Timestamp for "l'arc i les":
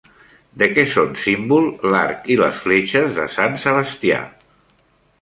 1.95-2.65